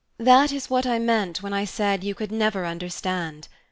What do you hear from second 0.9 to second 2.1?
meant when I said